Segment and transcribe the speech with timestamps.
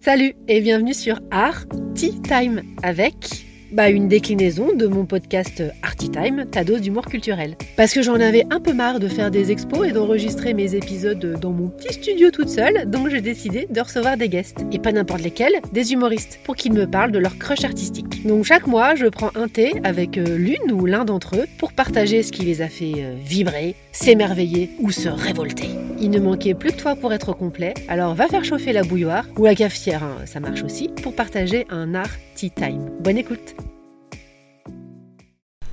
[0.00, 6.10] Salut et bienvenue sur Art Tea Time avec bah, une déclinaison de mon podcast Arty
[6.10, 7.56] Time, ta dose d'humour culturel.
[7.76, 11.38] Parce que j'en avais un peu marre de faire des expos et d'enregistrer mes épisodes
[11.40, 14.64] dans mon petit studio toute seule, donc j'ai décidé de recevoir des guests.
[14.72, 18.26] Et pas n'importe lesquels, des humoristes, pour qu'ils me parlent de leur crush artistique.
[18.26, 21.72] Donc chaque mois, je prends un thé avec euh, l'une ou l'un d'entre eux pour
[21.72, 25.68] partager ce qui les a fait euh, vibrer, s'émerveiller ou se révolter.
[26.00, 29.26] Il ne manquait plus que toi pour être complet, alors va faire chauffer la bouilloire
[29.36, 32.08] ou la cafetière, hein, ça marche aussi, pour partager un art
[32.40, 32.90] tea time.
[33.00, 33.54] Bonne écoute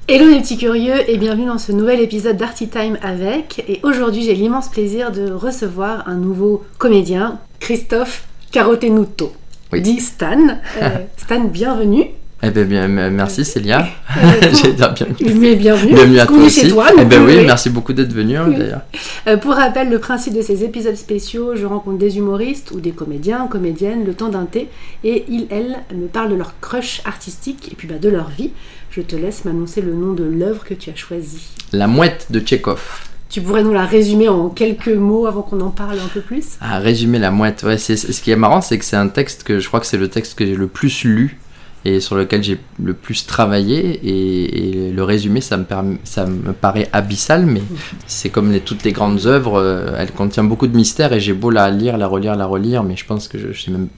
[0.10, 3.64] Hello mes petits curieux et bienvenue dans ce nouvel épisode d'Arty Time avec.
[3.70, 9.32] Et aujourd'hui j'ai l'immense plaisir de recevoir un nouveau comédien, Christophe Carotenuto.
[9.72, 9.82] Oui.
[9.82, 10.60] Dit Stan.
[10.82, 12.08] Euh, Stan, bienvenue.
[12.44, 13.88] Eh ben, bien, merci Célia.
[14.16, 15.40] Bienvenue.
[15.40, 15.94] Mais bienvenue.
[15.94, 16.62] Bienvenue à toi aussi.
[16.62, 16.86] chez toi.
[17.00, 18.58] eh ben oui, merci beaucoup d'être venu hein, Oui.
[18.58, 18.82] d'ailleurs.
[19.26, 22.92] Euh, pour rappel, le principe de ces épisodes spéciaux, je rencontre des humoristes ou des
[22.92, 24.70] comédiens, comédiennes, le temps d'un thé,
[25.04, 28.52] et ils, elles, me parlent de leur crush artistique et puis bah, de leur vie.
[28.92, 31.48] Je te laisse m'annoncer le nom de l'œuvre que tu as choisie.
[31.74, 33.02] La mouette de Tchekhov.
[33.30, 36.46] Tu pourrais nous la résumer en quelques mots avant qu'on en parle un peu plus?
[36.62, 39.60] À résumer la mouette, ouais, ce qui est marrant, c'est que c'est un texte que
[39.60, 41.40] je crois que c'est le texte que j'ai le plus lu
[41.88, 44.00] et sur lequel j'ai le plus travaillé.
[44.04, 47.62] Et, le résumé, ça me, paraît abyssal, mais
[48.08, 51.50] c'est comme toutes les grandes œuvres, euh, elle contient beaucoup de mystères et j'ai beau
[51.50, 53.48] la lire, la relire, la relire, mais je pense que je,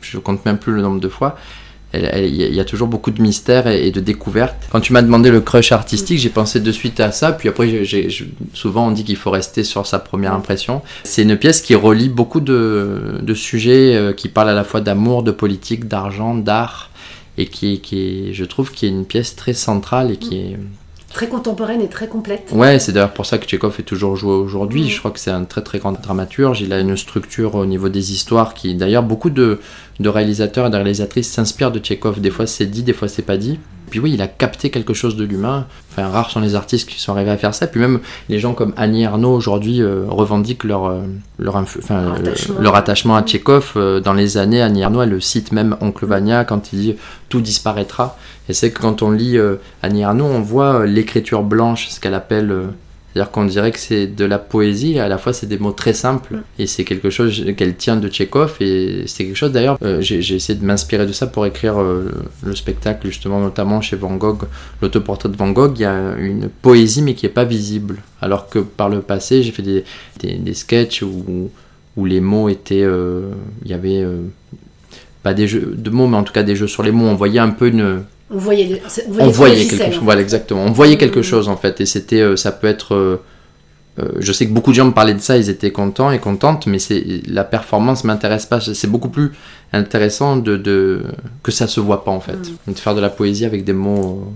[0.01, 1.37] je, compte même plus le nombre de fois.
[1.93, 4.67] Il y, a- toujours beaucoup de mystères et, de découvertes.
[4.71, 7.31] Quand tu m'as demandé le crush artistique, j'ai pensé de suite à ça.
[7.31, 7.83] Puis après,
[8.53, 10.83] souvent on dit qu'il faut rester sur sa première impression.
[11.03, 14.81] C'est une pièce qui relie beaucoup de, de sujets euh, qui parlent à la fois
[14.81, 16.88] d'amour, de politique, d'argent, d'art.
[17.39, 20.57] Et qui, qui est, je trouve, qui est une pièce très centrale et qui est,
[21.13, 22.51] Très contemporaine et très complète.
[22.51, 24.87] Ouais, c'est d'ailleurs pour ça que Tchekhov est toujours joué aujourd'hui.
[24.89, 26.61] Je crois que c'est un très très grand dramaturge.
[26.61, 29.59] Il a une structure au niveau des histoires qui, d'ailleurs, beaucoup de,
[29.99, 32.21] de réalisateurs et de réalisatrices s'inspirent de Tchekhov.
[32.21, 33.59] Des fois c'est dit, des fois c'est pas dit.
[33.89, 35.65] Puis oui, il a capté quelque chose de l'humain.
[35.91, 37.67] Enfin, rares sont les artistes qui sont arrivés à faire ça.
[37.67, 37.99] Puis même
[38.29, 41.01] les gens comme Annie Ernaux aujourd'hui euh, revendiquent leur, euh,
[41.39, 42.59] leur, influ- enfin, Leur euh, attachement.
[42.61, 43.73] leur attachement à Tchekhov.
[43.75, 46.95] Euh, Dans les années, Annie Ernaux, elle le cite même Oncle Vania quand il dit
[47.29, 48.17] tout disparaîtra.
[48.47, 49.37] Et c'est que quand on lit
[49.83, 52.51] Annie Ernaux, on voit l'écriture blanche, ce qu'elle appelle.
[53.13, 55.71] C'est-à-dire qu'on dirait que c'est de la poésie, et à la fois c'est des mots
[55.71, 56.41] très simples, Mm.
[56.59, 60.21] et c'est quelque chose qu'elle tient de Tchekhov, et c'est quelque chose d'ailleurs, euh, j'ai
[60.21, 62.11] j'ai essayé de m'inspirer de ça pour écrire euh,
[62.43, 64.43] le spectacle, justement, notamment chez Van Gogh,
[64.81, 68.49] l'autoportrait de Van Gogh, il y a une poésie mais qui est pas visible, alors
[68.49, 69.83] que par le passé j'ai fait des,
[70.19, 71.49] des, des sketchs où,
[71.97, 73.31] où les mots étaient, euh,
[73.65, 74.05] il y avait
[75.23, 77.15] pas des jeux de mots, mais en tout cas des jeux sur les mots, on
[77.15, 78.81] voyait un peu une, On voyait,
[79.19, 81.23] on voyait quelque chose en voilà exactement on voyait quelque Mhm.
[81.23, 83.17] chose en fait et c'était euh, ça peut être euh,
[83.99, 86.19] euh, je sais que beaucoup de gens me parlaient de ça ils étaient contents et
[86.19, 89.31] contentes mais c'est la performance m'intéresse pas c'est beaucoup plus
[89.73, 91.03] intéressant de, de
[91.41, 92.73] que ça se voit pas en fait Mhm.
[92.75, 94.31] de faire de la poésie avec des mots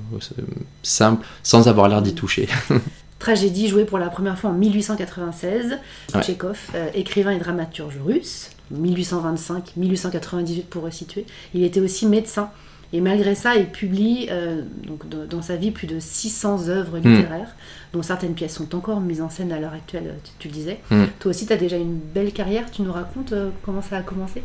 [0.82, 2.48] simples sans avoir l'air d'y toucher
[3.20, 5.78] Tragédie jouée pour la première fois en 1896.
[6.14, 6.22] Ouais.
[6.22, 11.26] Tchekhov, euh, écrivain et dramaturge russe, 1825-1898 pour resituer.
[11.54, 12.50] Il était aussi médecin.
[12.96, 17.00] Et malgré ça, il publie euh, donc, de- dans sa vie plus de 600 œuvres
[17.00, 17.16] Hmm.
[17.16, 17.56] littéraires,
[17.92, 20.54] dont certaines pièces sont encore mises en scène à l'heure actuelle, euh, tu, tu le
[20.54, 20.80] disais.
[20.92, 21.06] Hmm.
[21.20, 22.70] Toi aussi, tu as déjà une belle carrière.
[22.72, 24.44] Tu nous racontes euh, comment ça a commencé?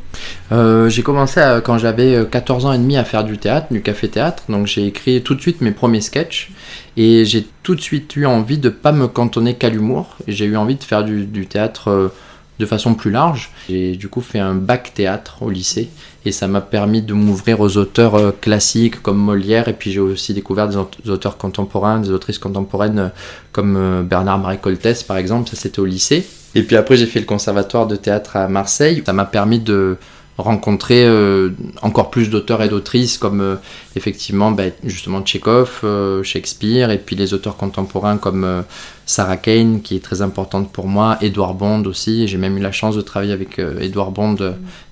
[0.50, 3.66] Euh, j'ai commencé à- quand j'avais euh, 14 ans et demi à faire du théâtre,
[3.70, 4.44] du café-théâtre.
[4.48, 6.50] Donc j'ai écrit tout de suite mes premiers sketchs.
[6.96, 10.16] Et j'ai tout de suite eu envie de pas me cantonner qu'à l'humour.
[10.26, 12.12] J'ai eu envie de faire du, du théâtre
[12.58, 13.50] de façon plus large.
[13.68, 15.90] J'ai du coup fait un bac théâtre au lycée.
[16.28, 19.66] Et ça m'a permis de m'ouvrir aux auteurs euh, classiques comme Molière.
[19.68, 23.08] Et puis j'ai aussi découvert des aut- des auteurs contemporains, des autrices contemporaines euh,
[23.50, 25.48] comme euh, Bernard-Marie Coltès par exemple.
[25.48, 26.26] Ça c'était au lycée.
[26.54, 29.02] Et puis après j'ai fait le conservatoire de théâtre à Marseille.
[29.06, 29.96] Ça m'a permis de
[30.38, 31.50] rencontrer euh,
[31.82, 33.56] encore plus d'auteurs et d'autrices comme euh,
[33.96, 38.64] effectivement bah, justement Tchekhov, euh, Shakespeare et puis les auteurs contemporains comme
[39.04, 42.72] Sarah Kane qui est très importante pour moi, Edouard Bond aussi, j'ai même eu la
[42.72, 44.36] chance de travailler avec Edouard Bond,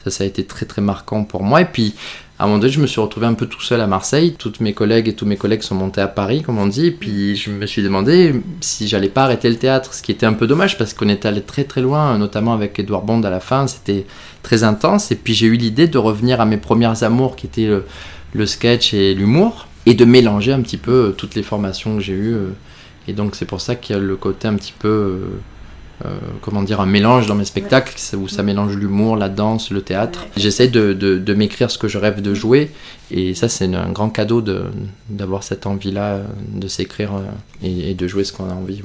[0.04, 1.60] ça ça a été très très marquant pour moi.
[1.60, 1.94] Et puis
[2.38, 4.60] à un moment donné je me suis retrouvé un peu tout seul à Marseille, toutes
[4.60, 7.50] mes collègues et tous mes collègues sont montés à Paris comme on dit puis je
[7.50, 10.78] me suis demandé si j'allais pas arrêter le théâtre, ce qui était un peu dommage
[10.78, 14.06] parce qu'on était allé très très loin, notamment avec Edouard Bond à la fin, c'était
[14.42, 15.10] très intense.
[15.10, 17.84] Et puis j'ai eu l'idée de revenir à mes premières amours qui étaient le,
[18.34, 22.14] le sketch et l'humour et de mélanger un petit peu toutes les formations que j'ai
[22.14, 22.36] eues.
[23.08, 25.40] Et donc c'est pour ça qu'il y a le côté un petit peu euh,
[26.42, 30.26] comment dire, un mélange dans mes spectacles où ça mélange l'humour, la danse, le théâtre.
[30.36, 32.70] J'essaie de, m'écrire ce que je rêve de jouer
[33.10, 34.42] et ça c'est un grand cadeau
[35.08, 36.20] d'avoir cette envie-là
[36.52, 37.12] de s'écrire
[37.62, 38.82] et, de jouer ce qu'on a envie.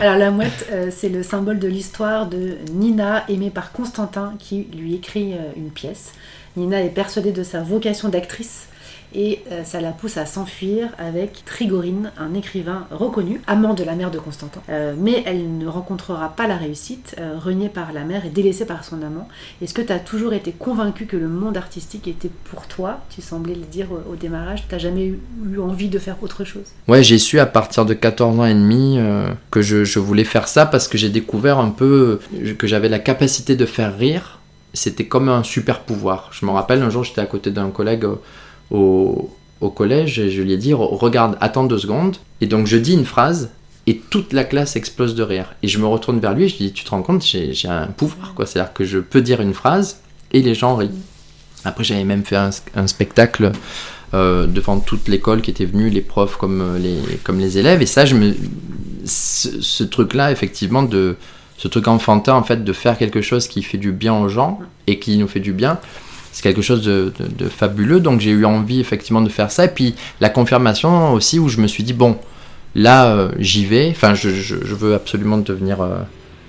[0.00, 4.94] Alors la mouette, c'est le symbole de l'histoire de Nina aimée par Constantin qui lui
[4.94, 6.12] écrit une pièce.
[6.56, 8.66] Nina est persuadée de sa vocation d'actrice
[9.14, 13.94] et euh, ça la pousse à s'enfuir avec Trigorine, un écrivain reconnu, amant de la
[13.94, 14.60] mère de Constantin.
[14.68, 18.66] Euh, mais elle ne rencontrera pas la réussite, euh, reniée par la mère et délaissée
[18.66, 19.28] par son amant.
[19.62, 23.00] Est-ce que tu as toujours été convaincu que le monde artistique était pour toi?
[23.10, 25.20] Tu semblais le dire au, démarrage, tu jamais eu,
[25.58, 26.66] envie de faire autre chose?
[26.88, 28.98] Ouais, j'ai su à partir de 14 ans et demi
[29.50, 32.20] que je voulais faire ça parce que j'ai découvert un peu
[32.58, 34.38] que j'avais la capacité de faire rire.
[34.72, 36.30] C'était comme un super pouvoir.
[36.32, 38.06] Je me rappelle un jour, j'étais à côté d'un collègue
[38.70, 39.30] au,
[39.74, 42.16] collège je lui ai dit regarde, attends deux secondes.
[42.40, 43.50] Et donc je dis une phrase
[43.86, 45.54] et toute la classe explose de rire.
[45.62, 47.68] Et je me retourne vers lui et je lui dis tu te rends compte, j'ai
[47.68, 48.46] un pouvoir quoi.
[48.46, 50.00] C'est-à-dire que je peux dire une phrase
[50.32, 50.90] et les gens rient.
[51.64, 53.52] Après j'avais même fait un, spectacle
[54.14, 57.82] euh, devant toute l'école qui était venue, les profs comme euh, les, élèves.
[57.82, 58.34] Et ça, je me,
[59.04, 60.88] ce, truc-là, effectivement,
[61.58, 64.58] ce truc enfantin en fait de faire quelque chose qui fait du bien aux gens
[64.86, 65.78] et qui nous fait du bien
[66.32, 67.12] c'est quelque chose de,
[67.48, 68.00] fabuleux.
[68.00, 69.64] Donc j'ai eu envie effectivement de faire ça.
[69.64, 72.16] Et puis la confirmation aussi où je me suis dit, bon,
[72.74, 73.88] là euh, j'y vais.
[73.90, 74.28] Enfin, je,
[74.74, 75.98] veux absolument devenir euh,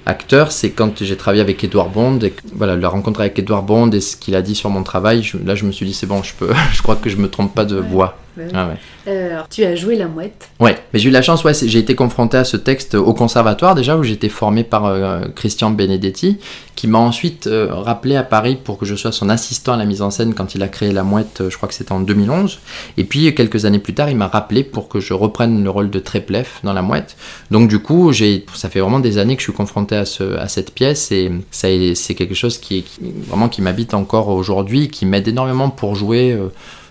[0.06, 0.52] acteur.
[0.52, 2.20] C'est quand j'ai travaillé avec Edouard Bond.
[2.20, 5.30] Et voilà, la rencontre avec Edouard Bond et ce qu'il a dit sur mon travail,
[5.46, 7.56] là je me suis dit, c'est bon, je, peux, je crois que je me trompe
[7.56, 8.18] pas de voix.
[8.54, 8.70] Ah
[9.08, 10.50] euh, alors, tu as joué la mouette.
[10.60, 13.76] Ouais, mais j'ai eu la chance, ouais, j'ai été confronté à ce texte au conservatoire
[13.76, 16.38] déjà, où j'étais formé par euh, Christian Benedetti,
[16.76, 19.86] qui m'a ensuite euh, rappelé à Paris pour que je sois son assistant à la
[19.86, 22.60] mise en scène quand il a créé la mouette, je crois que c'était en 2011.
[22.98, 25.90] Et puis, quelques années plus tard, il m'a rappelé pour que je reprenne le rôle
[25.90, 27.18] de Tréplef dans la mouette.
[27.50, 30.48] Donc, du coup, ça fait vraiment des années que je suis confronté à, ce, à
[30.48, 35.06] cette pièce, et ça, c'est quelque chose qui, qui vraiment qui m'habite encore aujourd'hui, qui
[35.06, 36.38] m'aide énormément pour jouer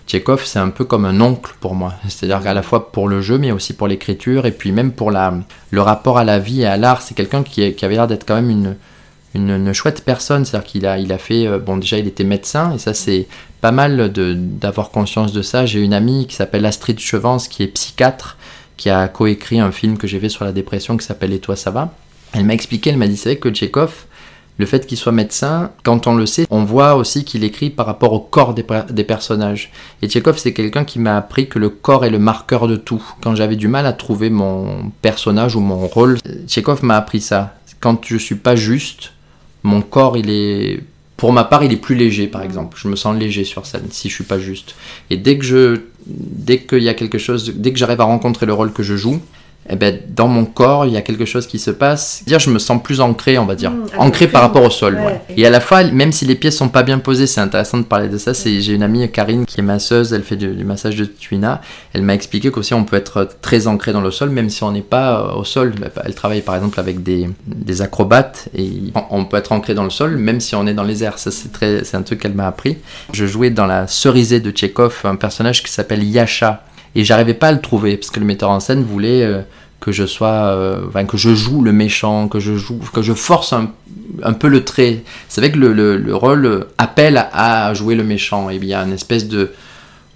[0.07, 1.93] Tchekhov, c'est un peu comme un oncle pour moi.
[2.07, 5.11] C'est-à-dire qu'à la fois pour le jeu, mais aussi pour l'écriture, et puis même pour
[5.11, 5.33] la,
[5.69, 7.01] le rapport à la vie et à l'art.
[7.01, 8.75] C'est quelqu'un qui, qui, avait l'air d'être quand même une,
[9.33, 10.43] une, chouette personne.
[10.45, 11.47] C'est-à-dire qu'il a, il a fait.
[11.47, 13.27] Euh, bon, déjà, il était médecin, et ça, c'est
[13.61, 15.65] pas mal d'avoir conscience de ça.
[15.65, 18.37] J'ai une amie qui s'appelle Astrid Chevance, qui est psychiatre,
[18.77, 21.55] qui a coécrit un film que j'ai fait sur la dépression qui s'appelle Et toi,
[21.55, 21.93] ça va?
[22.33, 24.05] Elle m'a expliqué, elle m'a dit c'est vrai que Tchekhov,
[24.61, 27.87] le fait qu'il soit médecin, quand on le sait, on voit aussi qu'il écrit par
[27.87, 29.71] rapport au corps des, personnages.
[30.03, 33.03] Et Tchekhov, c'est quelqu'un qui m'a appris que le corps est le marqueur de tout.
[33.23, 37.55] Quand j'avais du mal à trouver mon personnage ou mon rôle, Tchekhov m'a appris ça.
[37.79, 39.13] Quand je suis pas juste,
[39.63, 40.83] mon corps, il est
[41.17, 42.77] pour ma part, il est plus léger, par exemple.
[42.79, 44.75] Je me sens léger sur scène si je suis pas juste.
[45.09, 48.45] Et dès que je, dès qu'il y a quelque chose, dès que j'arrive à rencontrer
[48.45, 49.21] le rôle que je joue,
[49.69, 52.23] eh ben, dans mon corps, il y a quelque chose qui se passe.
[52.25, 54.99] Dire, je me sens plus ancré, on va dire, mmh, ancré par rapport au sol.
[55.37, 57.83] Et à la fois, même si les pièces sont pas bien posées, c'est intéressant de
[57.83, 58.33] parler de ça.
[58.33, 61.61] C'est, j'ai une amie Karine qui est masseuse, elle fait du, massage de tuina.
[61.93, 64.71] Elle m'a expliqué qu'aussi on peut être très ancré dans le sol, même si on
[64.71, 65.73] n'est pas euh, au sol.
[65.79, 68.71] Bah, elle travaille par exemple avec des, des acrobates et
[69.11, 71.19] on peut être ancré dans le sol, même si on est dans les airs.
[71.19, 72.77] Ça, c'est très, c'est un truc qu'elle m'a appris.
[73.13, 76.63] Je jouais dans la cerisée de Tchekhov un personnage qui s'appelle Yasha
[76.95, 79.41] et j'arrivais pas à le trouver parce que le metteur en scène voulait euh,
[79.79, 83.53] que je sois euh, que je joue le méchant que je joue que je force
[83.53, 88.49] un, peu le trait c'est vrai que le, le, rôle appelle à jouer le méchant
[88.49, 89.51] et bien une espèce de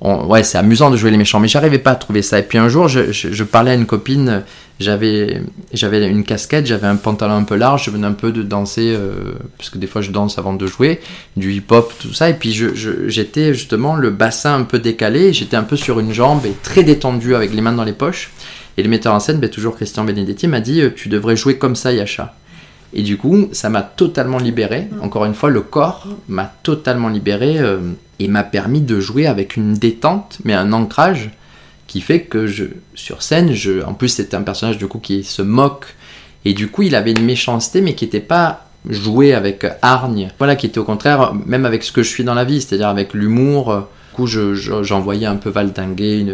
[0.01, 2.39] ouais, c'est amusant de jouer les méchants, mais j'arrivais pas à trouver ça.
[2.39, 4.44] Et puis un jour, je, parlais à une copine,
[4.80, 5.42] j'avais,
[5.74, 8.94] j'avais une casquette, j'avais un pantalon un peu large, je venais un peu de danser,
[8.95, 11.00] euh, parce que des fois je danse avant de jouer,
[11.38, 12.30] du hip-hop, tout ça.
[12.30, 12.51] Et puis
[13.07, 16.83] j'étais justement le bassin un peu décalé, j'étais un peu sur une jambe et très
[16.83, 18.31] détendu avec les mains dans les poches.
[18.78, 21.57] Et le metteur en scène, ben, toujours Christian Benedetti, m'a dit euh, Tu devrais jouer
[21.57, 22.35] comme ça, Yasha.
[22.94, 24.90] Et du coup, ça m'a totalement libéré.
[24.92, 25.02] Mm.
[25.02, 27.59] Encore une fois, le corps m'a totalement libéré.
[27.59, 27.80] Euh,
[28.19, 31.31] et m'a permis de jouer avec une détente, mais un ancrage
[31.87, 35.23] qui fait que je, sur scène, je, en plus c'est un personnage du coup qui
[35.23, 35.95] se moque,
[36.44, 40.56] et du coup il avait une méchanceté, mais qui n'était pas joué avec hargne, voilà,
[40.56, 43.13] qui était au contraire, même avec ce que je suis dans la vie, c'est-à-dire avec
[43.13, 43.87] l'humour.
[44.09, 46.25] Du coup, j'envoyais un peu valdinguer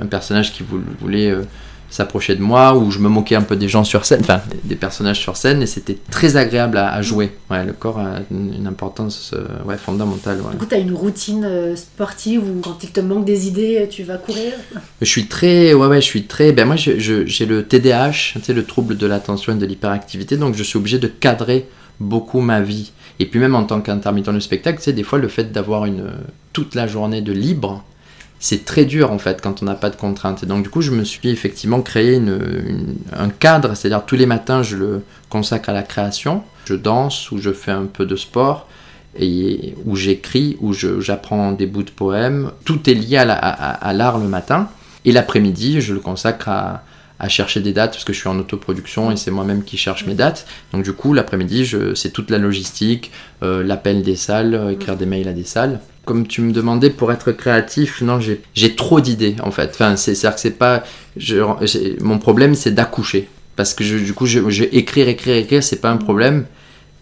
[0.00, 0.64] un personnage qui
[1.00, 1.42] voulait euh,
[1.90, 4.76] s'approcher de moi, ou je me moquais un peu des gens sur scène, enfin des
[4.76, 7.32] personnages sur scène, et c'était très agréable à, jouer.
[7.50, 10.38] Ouais, le corps a une, importance euh, ouais, fondamentale.
[10.52, 13.88] Du coup, tu as une routine euh, sportive où quand il te manque des idées,
[13.90, 14.52] tu vas courir?
[15.00, 18.52] Je suis très, ouais, ouais, je suis très, ben moi j'ai le TDAH, tu sais,
[18.52, 21.66] le trouble de l'attention et de l'hyperactivité, donc je suis obligé de cadrer
[21.98, 22.92] beaucoup ma vie.
[23.18, 25.86] Et puis même en tant qu'intermittent du spectacle, tu sais, des fois le fait d'avoir
[25.86, 26.12] une
[26.52, 27.84] toute la journée de libre,
[28.40, 30.42] c'est très dur en fait quand on n'a pas de contraintes.
[30.42, 32.20] Et donc du coup, je me suis effectivement créé
[33.12, 36.42] un cadre, c'est-à-dire tous les matins, je le consacre à la création.
[36.64, 38.66] Je danse ou je fais un peu de sport,
[39.18, 42.50] et j'écris, où j'apprends des bouts de poèmes.
[42.64, 44.68] Tout est lié à l'art le matin.
[45.04, 46.82] Et l'après-midi, je le consacre à,
[47.28, 50.14] chercher des dates parce que je suis en autoproduction et c'est moi-même qui cherche mes
[50.14, 50.46] dates.
[50.72, 55.28] Donc du coup, l'après-midi, c'est toute la logistique, euh, l'appel des salles, écrire des mails
[55.28, 55.80] à des salles.
[56.10, 59.70] Comme tu me demandais pour être créatif, non, j'ai trop d'idées en fait.
[59.70, 60.82] Enfin, c'est-à-dire que c'est pas,
[62.00, 65.90] mon problème, c'est d'accoucher parce que du coup, je, je, écrire, écrire, écrire, c'est pas
[65.90, 66.46] un problème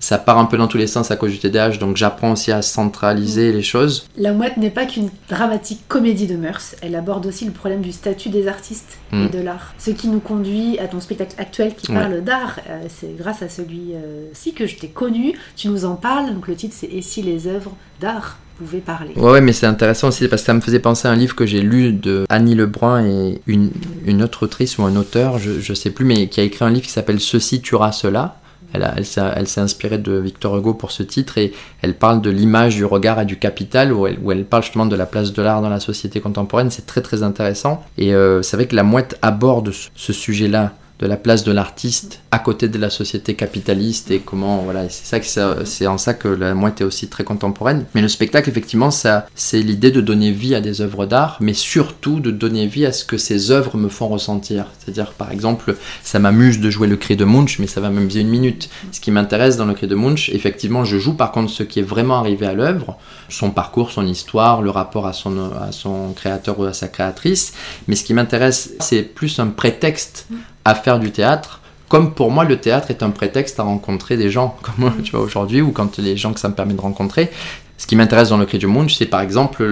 [0.00, 2.52] ça part un peu dans tous les sens à cause du TDAH, donc j'apprends aussi
[2.52, 4.08] à centraliser les choses.
[4.16, 7.92] La mouette n'est pas qu'une dramatique comédie de mœurs, elle aborde aussi le problème du
[7.92, 9.30] statut des artistes et hmm.
[9.30, 9.74] de l'art.
[9.78, 13.48] Ce qui nous conduit à ton spectacle actuel qui parle d'art, euh, c'est grâce à
[13.48, 17.22] celui-ci que je t'ai connu, tu nous en parles, donc le titre c'est Et si
[17.22, 19.12] les œuvres d'art pouvaient parler.
[19.16, 21.46] Ouais, mais c'est intéressant aussi parce que ça me faisait penser à un livre que
[21.46, 23.70] j'ai lu de Annie Lebrun et une,
[24.04, 26.70] une autre autrice ou un auteur, je, je sais plus, mais qui a écrit un
[26.70, 28.36] livre qui s'appelle Ceci tuera cela.
[28.74, 32.76] Elle, elle, s'est inspirée de Victor Hugo pour ce titre et elle parle de l'image
[32.76, 35.40] du regard et du capital où elle, où elle, parle justement de la place de
[35.40, 36.70] l'art dans la société contemporaine.
[36.70, 41.07] C'est très très intéressant et euh, c'est vrai que la mouette aborde ce sujet-là de
[41.07, 45.21] la place de l'artiste à côté de la société capitaliste et comment voilà c'est ça
[45.21, 47.85] que c'est en ça que la mouette est aussi très contemporaine.
[47.95, 51.55] Mais le spectacle effectivement ça c'est l'idée de donner vie à des œuvres d'art mais
[51.55, 54.67] surtout de donner vie à ce que ces œuvres me font ressentir.
[54.78, 58.21] C'est-à-dire par exemple ça m'amuse de jouer le cri de Munch mais ça va m'amuser
[58.21, 58.69] une minute.
[58.90, 61.14] Ce qui m'intéresse dans le cri de Munch effectivement je joue.
[61.14, 65.07] Par contre ce qui est vraiment arrivé à l'œuvre son parcours son histoire le rapport
[65.07, 67.52] à son à son créateur ou à sa créatrice.
[67.87, 70.26] Mais ce qui m'intéresse c'est plus un prétexte
[70.68, 71.60] à faire du théâtre.
[71.88, 75.20] Comme pour moi, le théâtre est un prétexte à rencontrer des gens, comme tu vois,
[75.20, 77.30] aujourd'hui, ou quand les gens que ça me permet de rencontrer.
[77.78, 79.64] Ce qui m'intéresse dans le Cri du Monde, c'est par exemple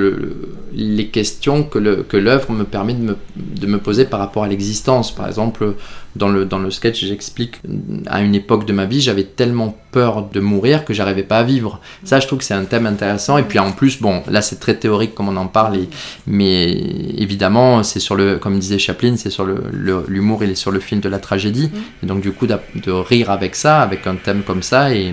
[0.73, 5.13] les questions que l'œuvre me permet de me, de me, poser par rapport à l'existence.
[5.13, 5.75] Par exemple,
[6.15, 7.61] dans le, dans le sketch, j'explique
[8.07, 11.43] à une époque de ma vie, j'avais tellement peur de mourir que j'arrivais pas à
[11.43, 11.81] vivre.
[12.05, 13.39] Ça, je trouve que c'est un thème intéressant.
[13.39, 15.77] Et puis en plus, bon, là c'est très théorique comme on en parle,
[16.29, 16.71] mais
[17.19, 21.01] évidemment, c'est sur le, comme disait Chaplin, c'est sur l'humour, il est sur le film
[21.01, 21.71] de la tragédie.
[21.73, 22.05] Mm.
[22.05, 25.13] Et donc du coup, de rire avec ça, avec un thème comme ça, et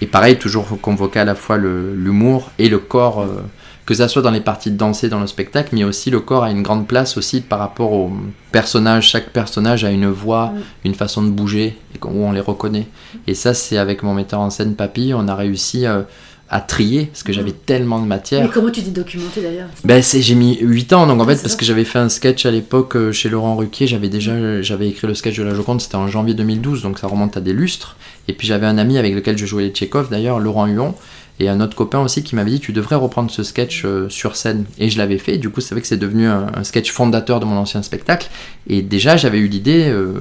[0.00, 3.42] et pareil, toujours convoquer à la fois l'humour et le corps, euh,
[3.84, 6.44] que ça soit dans les parties de danser dans le spectacle, mais aussi le corps
[6.44, 8.12] a une grande place aussi par rapport aux
[8.52, 9.08] personnages.
[9.08, 10.52] Chaque personnage a une voix,
[10.84, 12.86] une façon de bouger, où on les reconnaît.
[13.26, 15.86] Et ça, c'est avec mon metteur en scène Papy, on a réussi...
[15.86, 16.02] Euh,
[16.50, 18.42] à trier parce que j'avais tellement de matière.
[18.42, 21.56] Mais comment tu t'es documenté d'ailleurs ben, J'ai mis 8 ans donc en fait parce
[21.56, 25.06] que j'avais fait un sketch à l'époque euh, chez Laurent Ruquier, j'avais déjà j'avais écrit
[25.06, 27.96] le sketch de la Joconde, c'était en janvier 2012 donc ça remonte à des lustres.
[28.28, 30.94] Et puis j'avais un ami avec lequel je jouais les Tchekhov d'ailleurs, Laurent Huon,
[31.40, 34.34] et un autre copain aussi qui m'avait dit tu devrais reprendre ce sketch euh, sur
[34.34, 34.64] scène.
[34.78, 37.44] Et je l'avais fait, du coup c'est vrai que c'est devenu un, sketch fondateur de
[37.44, 38.28] mon ancien spectacle.
[38.68, 40.14] Et déjà j'avais eu l'idée euh,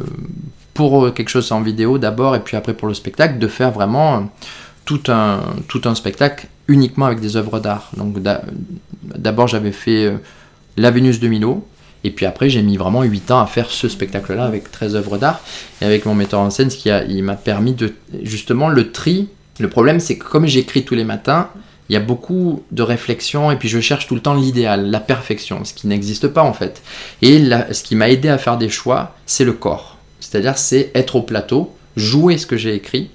[0.73, 4.29] pour quelque chose en vidéo d'abord et puis après pour le spectacle de faire vraiment
[4.87, 7.91] tout un, tout un spectacle uniquement avec des œuvres d'art.
[7.95, 8.15] Donc
[9.03, 10.17] d'abord j'avais fait euh,
[10.77, 11.67] La Vénus de Milo,
[12.03, 15.17] et puis après j'ai mis vraiment 8 ans à faire ce spectacle-là avec 13 œuvres
[15.17, 15.41] d'art,
[15.81, 17.93] et avec mon metteur en scène, ce qui m'a permis de...
[18.23, 19.27] Justement le tri,
[19.59, 21.49] le problème c'est que comme j'écris tous les matins,
[21.89, 24.99] il y a beaucoup de réflexion et puis je cherche tout le temps l'idéal, la
[24.99, 26.81] perfection, ce qui n'existe pas en fait.
[27.21, 27.41] Et
[27.71, 29.97] ce qui m'a aidé à faire des choix, c'est le corps.
[30.19, 33.09] C'est-à-dire c'est être au plateau, jouer ce que j'ai écrit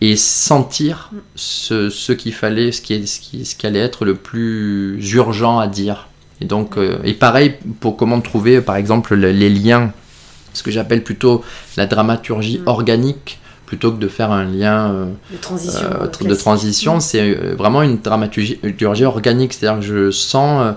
[0.00, 4.14] et sentir ce, ce qu'il fallait, ce qui, ce, qui, ce qui allait être le
[4.14, 6.08] plus urgent à dire.
[6.40, 9.92] Et donc, euh, et pareil pour comment trouver, par exemple, les liens,
[10.52, 11.42] ce que j'appelle plutôt
[11.76, 12.68] la dramaturgie mm.
[12.68, 15.88] organique, plutôt que de faire un lien euh, de transition.
[16.00, 17.00] Euh, de transition, mm.
[17.00, 20.74] c'est vraiment une dramaturgie organique, c'est-à-dire que je sens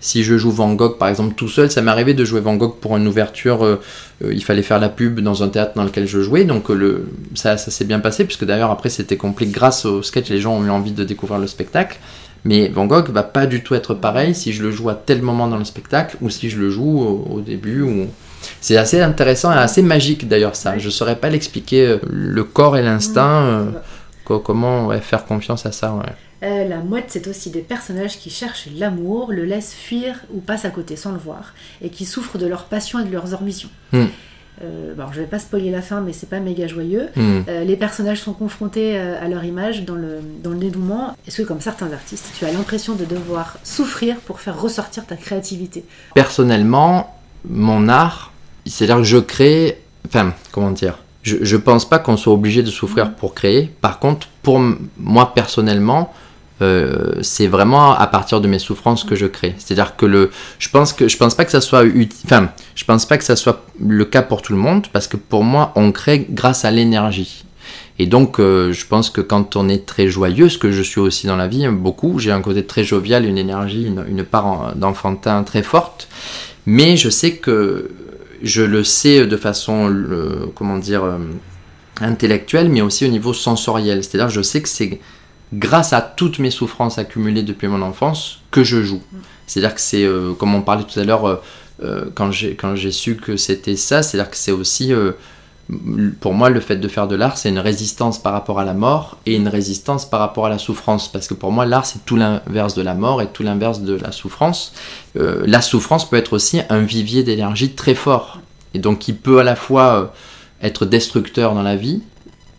[0.00, 2.56] si je joue Van Gogh par exemple tout seul, ça m'est arrivé de jouer Van
[2.56, 3.80] Gogh pour une ouverture, euh,
[4.24, 6.74] euh, il fallait faire la pub dans un théâtre dans lequel je jouais, donc euh,
[6.74, 10.40] le, ça, ça s'est bien passé, puisque d'ailleurs après c'était compliqué grâce au sketch, les
[10.40, 11.98] gens ont eu envie de découvrir le spectacle.
[12.46, 15.20] Mais Van Gogh va pas du tout être pareil si je le joue à tel
[15.20, 17.82] moment dans le spectacle ou si je le joue au, début.
[17.82, 18.06] Ou...
[18.62, 20.78] C'est assez intéressant et assez magique d'ailleurs ça.
[20.78, 21.98] Je saurais pas l'expliquer.
[22.08, 23.66] Le corps et l'instinct,
[24.24, 25.92] comment faire confiance à ça.
[25.92, 26.14] Ouais.
[26.42, 30.64] Euh, la mouette, c'est aussi des personnages qui cherchent l'amour, le laissent fuir ou passent
[30.64, 33.68] à côté sans le voir, et qui souffrent de leur passion et de leurs ambitions.
[33.92, 34.06] Hmm.
[34.62, 37.08] Euh, bon, je vais pas spoiler la fin, mais c'est pas méga joyeux.
[37.14, 37.40] Hmm.
[37.48, 41.16] Euh, les personnages sont confrontés à leur image dans le, dans le dénouement.
[41.26, 45.16] Est-ce que, comme certains artistes, tu as l'impression de devoir souffrir pour faire ressortir ta
[45.16, 45.84] créativité?
[46.14, 47.16] Personnellement,
[47.48, 48.32] mon art,
[48.66, 49.78] c'est-à-dire que je crée.
[50.06, 53.14] Enfin, comment dire je, je pense pas qu'on soit obligé de souffrir hmm.
[53.14, 53.70] pour créer.
[53.82, 54.58] Par contre, pour
[54.96, 56.12] moi personnellement,
[56.62, 59.54] euh, c'est vraiment à partir de mes souffrances que je crée.
[59.58, 61.84] C'est-à-dire que le, je pense que je pense pas que ça soit
[62.24, 65.16] enfin, je pense pas que ça soit le cas pour tout le monde parce que
[65.16, 67.44] pour moi, on crée grâce à l'énergie.
[67.98, 71.00] Et donc, euh, je pense que quand on est très joyeux, ce que je suis
[71.00, 75.42] aussi dans la vie, beaucoup, j'ai un côté très jovial, une énergie, une, part d'enfantin
[75.42, 76.08] très forte.
[76.64, 77.90] Mais je sais que
[78.42, 79.94] je le sais de façon,
[80.54, 81.18] comment dire, euh,
[82.00, 84.02] intellectuelle, mais aussi au niveau sensoriel.
[84.02, 84.98] C'est-à-dire, je sais que c'est
[85.52, 89.02] grâce à toutes mes souffrances accumulées depuis mon enfance que je joue.
[89.46, 91.42] C'est-à-dire que c'est, euh, comme on parlait tout à l'heure,
[92.14, 94.92] quand j'ai su que c'était ça, c'est-à-dire que c'est aussi
[96.20, 98.74] pour moi, le fait de faire de l'art, c'est une résistance par rapport à la
[98.74, 101.10] mort et une résistance par rapport à la souffrance.
[101.10, 103.94] Parce que pour moi, l'art, c'est tout l'inverse de la mort et tout l'inverse de
[103.94, 104.72] la souffrance.
[105.16, 108.40] Euh, la souffrance peut être aussi un vivier d'énergie très fort.
[108.74, 110.06] Et donc, qui peut à la fois euh,
[110.62, 112.02] être destructeur dans la vie,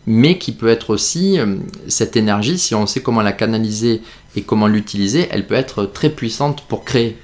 [0.06, 1.56] mais qui peut être aussi euh,
[1.86, 4.02] cette énergie, si on sait comment la canaliser
[4.34, 7.16] et comment l'utiliser, elle peut être très puissante pour créer.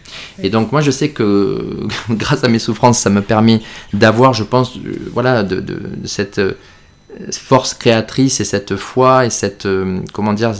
[0.43, 3.61] Et donc moi je sais que grâce à mes souffrances, ça me permet
[3.93, 5.65] d'avoir, je pense, euh, voilà, de,
[6.05, 6.53] cette euh,
[7.33, 9.67] force créatrice et cette foi et cette,
[10.13, 10.53] comment dire,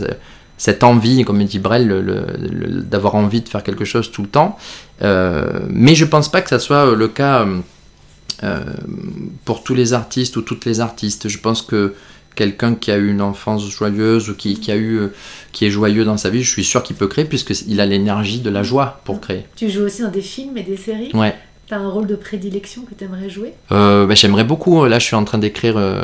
[0.57, 4.57] cette envie, comme dit Brel, d'avoir envie de faire quelque chose tout le temps.
[5.01, 7.45] mais je pense pas que ça soit le cas
[8.43, 8.63] euh,
[9.45, 11.27] pour tous les artistes ou toutes les artistes.
[11.27, 11.93] Je pense que
[12.35, 15.13] quelqu'un qui a eu une enfance joyeuse ou qui, qui, a eu, euh,
[15.51, 18.39] qui est joyeux dans sa vie, je suis sûr qu'il peut créer puisqu'il a l'énergie
[18.39, 19.43] de la joie pour créer.
[19.55, 21.11] Tu joues aussi dans des films et des séries?
[21.13, 21.35] Ouais.
[21.69, 23.53] T'as un rôle de prédilection que tu aimerais jouer?
[23.71, 24.83] Euh, bah, J'aimerais beaucoup.
[24.85, 25.75] Là, je suis en train d'écrire.
[25.77, 26.01] Euh,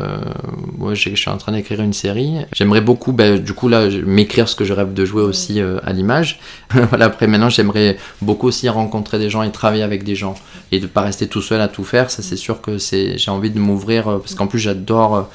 [0.93, 2.35] je suis en train d'écrire une série.
[2.53, 5.79] J'aimerais beaucoup, bah, du coup, là, m'écrire ce que je rêve de jouer aussi euh,
[5.81, 6.39] à l'image.
[6.69, 7.05] voilà.
[7.05, 10.35] Après, maintenant, j'aimerais beaucoup aussi rencontrer des gens et travailler avec des gens
[10.71, 12.11] et de pas rester tout seul à tout faire.
[12.11, 13.17] Ça, c'est sûr que c'est.
[13.17, 15.27] J'ai envie de m'ouvrir parce qu'en plus, j'adore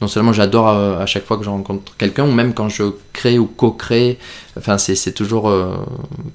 [0.00, 2.84] non seulement j'adore euh, à chaque fois que je rencontre quelqu'un, ou même quand je
[3.12, 4.18] crée ou co-crée,
[4.56, 5.76] enfin c'est toujours, euh,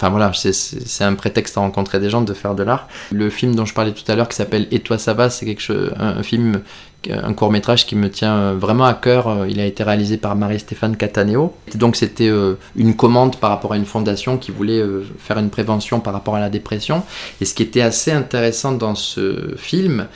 [0.02, 2.88] voilà, c'est un prétexte à rencontrer des gens, de faire de l'art.
[3.12, 5.56] Le film dont je parlais tout à l'heure qui s'appelle Et toi ça va, c'est
[5.98, 6.62] un, film,
[7.10, 9.46] un court métrage qui me tient vraiment à cœur.
[9.48, 11.54] Il a été réalisé par Marie-Stéphane Cataneo.
[11.76, 14.84] Donc c'était euh, une commande par rapport à une fondation qui voulait
[15.18, 17.04] faire une prévention par rapport à la dépression.
[17.40, 20.08] Et ce qui était assez intéressant dans ce film,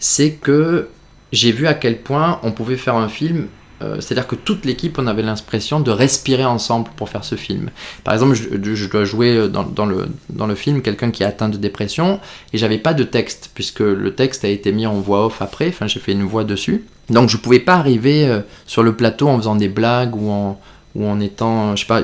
[0.00, 0.88] c'est que
[1.32, 3.48] j'ai vu à quel point on pouvait faire un film
[3.80, 7.70] euh, c'est-à-dire que toute l'équipe, on avait l'impression de respirer ensemble pour faire ce film.
[8.02, 11.56] Par exemple, je, dois jouer dans, le, dans le film quelqu'un qui est atteint de
[11.56, 12.18] dépression
[12.52, 15.68] et j'avais pas de texte puisque le texte a été mis en voix off après.
[15.68, 16.84] Enfin, j'ai fait une voix dessus.
[17.08, 20.60] Donc, je pouvais pas arriver euh, sur le plateau en faisant des blagues ou en,
[20.96, 22.02] ou en étant, je sais pas,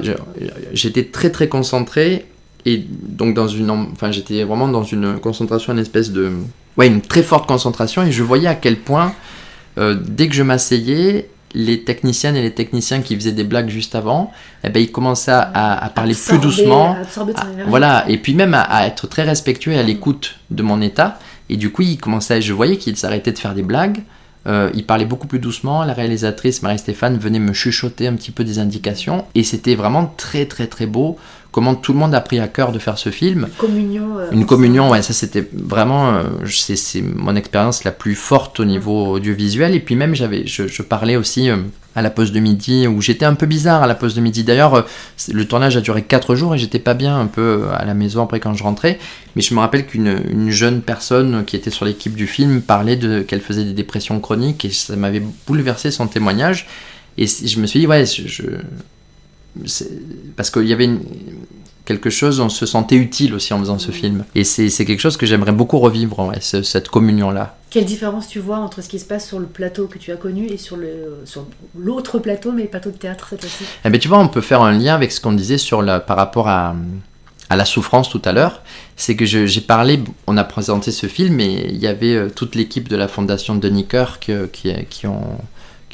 [0.73, 2.27] j'étais très très concentré
[2.65, 6.31] et donc dans une, enfin, j'étais vraiment dans une concentration, une espèce de
[6.77, 9.15] ouais, une très forte concentration et je voyais à quel point,
[9.79, 13.95] euh, dès que je m'asseyais, les techniciennes et les techniciens qui faisaient des blagues juste
[13.95, 14.33] avant,
[14.65, 16.97] eh ben, ils commençaient à, parler plus doucement.
[17.69, 21.19] voilà, et puis même à, être très respectueux et à l'écoute de mon état.
[21.49, 24.03] Et du coup, ils commençaient, je voyais qu'ils s'arrêtaient de faire des blagues.
[24.47, 25.85] Euh, ils parlaient beaucoup plus doucement.
[25.85, 29.25] La réalisatrice Marie-Stéphane venait me chuchoter un petit peu des indications.
[29.35, 31.19] Et c'était vraiment très, très, très beau
[31.55, 33.47] comment tout le monde a pris à cœur de faire ce film.
[33.47, 34.19] Une communion.
[34.19, 38.65] Euh, une communion, ouais, ça c'était vraiment, euh, c'est mon expérience la plus forte au
[38.65, 39.73] niveau audiovisuel.
[39.73, 41.59] Et puis même, j'avais, je, parlais aussi euh,
[41.95, 44.43] à la pause de midi, où j'étais un peu bizarre à la pause de midi.
[44.43, 44.85] D'ailleurs,
[45.33, 48.25] le tournage a duré 4 jours et j'étais pas bien un peu à la maison
[48.25, 48.99] après quand je rentrais.
[49.37, 53.23] Mais je me rappelle qu'une jeune personne qui était sur l'équipe du film parlait de
[53.23, 56.67] qu'elle faisait des dépressions chroniques et ça m'avait bouleversé son témoignage.
[57.17, 58.43] Et je me suis dit, ouais, je,
[60.37, 60.89] parce qu'il y avait
[61.85, 64.25] quelque chose, on se sentait utile aussi en faisant ce film.
[64.35, 67.57] Et c'est quelque chose que j'aimerais beaucoup revivre, cette communion-là.
[67.71, 70.17] Quelle différence tu vois entre ce qui se passe sur le plateau que tu as
[70.17, 70.79] connu et sur
[71.77, 73.65] l'autre plateau, mais plateau de théâtre cette fois-ci?
[73.85, 76.01] Eh ben, Tu vois, on peut faire un lien avec ce qu'on disait sur la,
[76.01, 76.77] par rapport à,
[77.51, 78.63] à la souffrance tout à l'heure.
[78.97, 82.55] C'est que j'ai parlé, on a présenté ce film et il y avait euh, toute
[82.55, 85.39] l'équipe de la fondation Denis Kirk qui, qui ont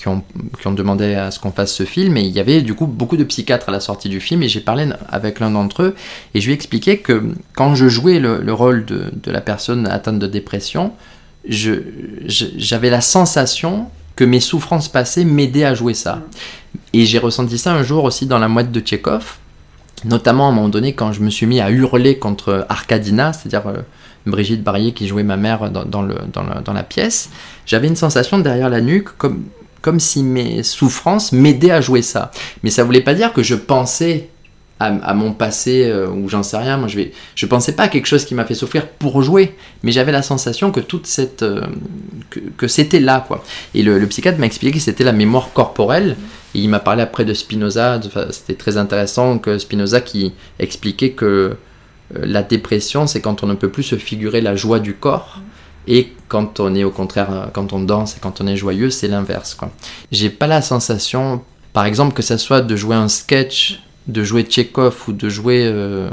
[0.00, 2.16] qui ont, demandé à ce qu'on fasse ce film.
[2.16, 4.42] Et il y avait du coup beaucoup de psychiatres à la sortie du film.
[4.42, 5.94] Et j'ai parlé avec l'un d'entre eux
[6.34, 7.22] et je lui ai expliqué que
[7.54, 10.92] quand je jouais le, rôle de, la personne atteinte de dépression,
[11.46, 16.22] j'avais la sensation que mes souffrances passées m'aidaient à jouer ça.
[16.94, 19.36] Et j'ai ressenti ça un jour aussi dans la mouette de Tchekhov,
[20.06, 23.68] notamment à un moment donné quand je me suis mis à hurler contre Arkadina, c'est-à-dire
[23.68, 23.82] euh,
[24.26, 27.30] Brigitte Barrier qui jouait ma mère dans la pièce.
[27.66, 29.44] J'avais une sensation derrière la nuque comme
[29.82, 32.30] comme si mes souffrances m'aidaient à jouer ça.
[32.62, 34.28] Mais ça voulait pas dire que je pensais
[34.80, 36.78] à, mon passé euh, ou j'en sais rien.
[36.78, 39.54] Moi, je vais, je pensais pas à quelque chose qui m'a fait souffrir pour jouer,
[39.82, 41.66] mais j'avais la sensation que toute cette, euh,
[42.56, 43.44] que, c'était là, quoi.
[43.74, 46.16] Et le, psychiatre m'a expliqué que c'était la mémoire corporelle.
[46.54, 48.00] Il m'a parlé après de Spinoza.
[48.30, 51.56] C'était très intéressant que Spinoza qui expliquait que euh,
[52.14, 55.42] la dépression, c'est quand on ne peut plus se figurer la joie du corps.
[55.86, 59.08] Et quand on est au contraire, quand on danse et quand on est joyeux, c'est
[59.08, 59.56] l'inverse.
[60.12, 64.42] J'ai pas la sensation, par exemple, que ça soit de jouer un sketch de jouer
[64.42, 66.10] Tchekhov ou de jouer euh,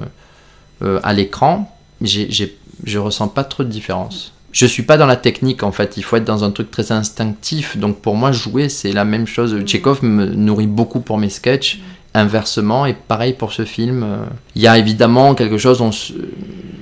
[0.83, 4.33] euh, à l'écran, je ressens pas trop de différence.
[4.51, 6.91] Je suis pas dans la technique en fait, il faut être dans un truc très
[6.91, 7.77] instinctif.
[7.77, 9.55] Donc pour moi, jouer c'est la même chose.
[9.63, 11.79] Tchekhov me nourrit beaucoup pour mes sketchs
[12.17, 14.05] inversement et pareil pour ce film.
[14.55, 15.91] Il y a évidemment quelque chose, on,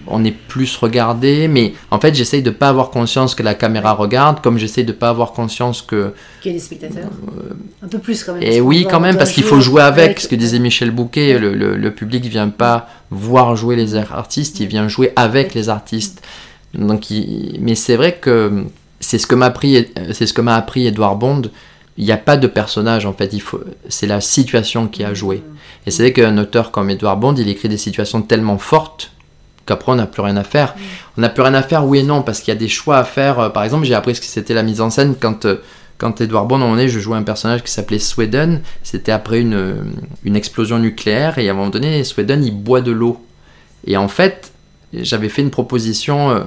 [0.08, 3.94] on est plus regardé, mais en fait j'essaye de pas avoir conscience que la caméra
[3.94, 6.14] regarde, comme j'essaye de pas avoir conscience que...
[6.42, 8.44] Qu'il y a des spectateurs euh, Un peu plus quand même.
[8.44, 11.54] Et oui quand même, parce qu'il faut jouer avec, ce que disait Michel Bouquet, le,
[11.54, 16.22] le, public vient pas voir jouer les artistes, il vient jouer avec les artistes.
[16.74, 17.06] Donc,
[17.60, 18.66] Mais c'est vrai que
[19.00, 21.44] c'est ce que m'a appris, c'est ce que m'a appris Edouard Bond,
[21.98, 25.14] il n'y a pas de personnage en fait, il faut, c'est la situation qui a
[25.14, 25.44] joué.
[25.86, 29.12] Et c'est vrai qu'un auteur comme Edouard Bond, il écrit des situations tellement fortes
[29.66, 30.76] qu'après on n'a plus rien à faire.
[31.18, 32.98] On n'a plus rien à faire, oui et non, parce qu'il y a des choix
[32.98, 33.40] à faire.
[33.40, 35.58] Euh, par exemple, j'ai appris ce que c'était la mise en scène quand, euh,
[35.98, 38.62] quand Edouard Bond, on est, je jouais un personnage qui s'appelait Sweden.
[38.84, 39.76] C'était après une, euh,
[40.24, 43.24] une explosion nucléaire et à un moment donné, Sweden, il boit de l'eau.
[43.88, 44.52] Et en fait,
[44.94, 46.46] j'avais fait une proposition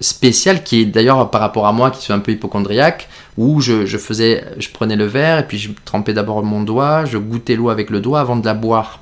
[0.00, 3.86] spéciale qui est d'ailleurs par rapport à moi qui suis un peu hypochondriaque où je,
[3.86, 7.56] je, faisais je prenais le verre et puis je trempais d'abord mon doigt je goûtais
[7.56, 9.00] l'eau avec le doigt avant de la boire.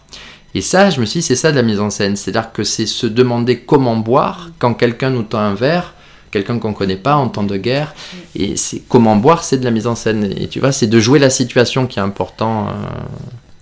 [0.55, 2.16] Et ça je me suis dit c'est ça de la mise en scène.
[2.16, 5.94] C'est à dire que c'est se demander comment boire quand quelqu'un nous tend un verre
[6.31, 7.94] quelqu'un qu'on connaît pas en temps de guerre
[8.35, 10.33] et c'est comment boire c'est de la mise en scène.
[10.37, 12.72] Et tu vois c'est de jouer la situation qui est important euh,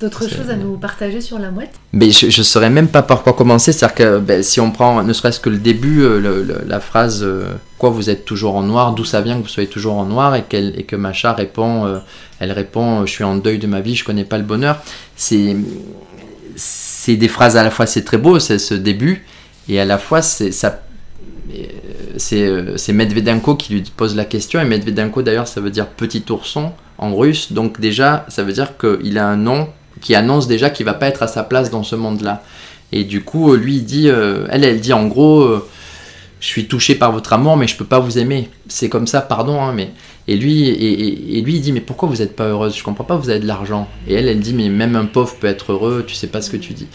[0.00, 3.22] D'autres choses à nous partager sur la mouette Mais je ne saurais même pas par
[3.22, 3.72] quoi commencer.
[3.72, 7.52] C'est-à-dire que ben, si on prend ne serait-ce que le début, euh, la phrase euh,
[7.76, 10.34] Quoi, vous êtes toujours en noir D'où ça vient que vous soyez toujours en noir
[10.36, 11.98] Et, et que Macha répond euh,
[12.38, 14.82] Elle répond Je suis en deuil de ma vie, je connais pas le bonheur.
[15.16, 15.54] C'est
[16.56, 19.24] c'est des phrases à la fois, c'est très beau, c'est ce début,
[19.68, 20.82] et à la fois, c'est ça.
[22.18, 26.72] C'est Medvedenko qui lui pose la question, et Medvedenko d'ailleurs, ça veut dire petit ourson
[26.98, 29.68] en russe, donc déjà, ça veut dire qu'il a un nom
[30.00, 32.42] qui annonce déjà qu'il va pas être à sa place dans ce monde-là.
[32.92, 35.66] Et du coup, euh, lui, il dit, euh, elle, elle dit en gros, euh,
[36.40, 38.48] je suis touché par votre amour, mais je peux pas vous aimer.
[38.68, 39.90] C'est comme ça, pardon, hein, mais
[40.26, 42.76] et lui, et, lui, il dit, mais pourquoi vous n'êtes pas heureuse?
[42.76, 43.88] Je comprends pas, vous avez de l'argent.
[44.06, 46.50] Et elle, elle dit, mais même un pauvre peut être heureux, tu sais pas ce
[46.50, 46.86] que tu dis.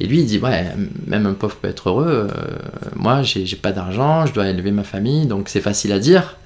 [0.00, 0.66] Et lui, il dit, ouais,
[1.06, 2.28] même un pauvre peut être heureux.
[2.94, 6.36] moi, j'ai pas d'argent, je dois élever ma famille, donc c'est facile à dire.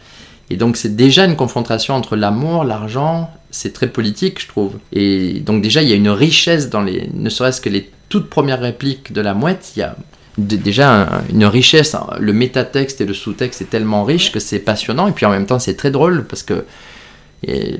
[0.51, 4.75] Et donc c'est déjà une confrontation entre l'amour, l'argent, c'est très politique je trouve.
[4.93, 8.29] Et donc déjà il y a une richesse dans les, ne serait-ce que les toutes
[8.29, 9.97] premières répliques de la mouette, il y a
[10.39, 15.13] déjà une richesse, le métatexte et le sous-texte est tellement riche que c'est passionnant et
[15.13, 16.65] puis en même temps c'est très drôle parce que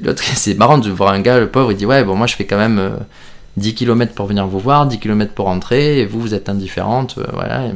[0.03, 2.35] l'autre c'est marrant de voir un gars, le pauvre, il dit ouais bon moi je
[2.35, 2.93] fais quand même
[3.57, 6.49] 10 euh, km pour venir vous voir, 10 km pour rentrer et vous vous êtes
[6.49, 7.73] indifférente, euh, voilà.